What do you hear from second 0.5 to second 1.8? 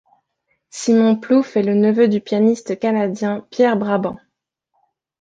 Simon Plouffe est le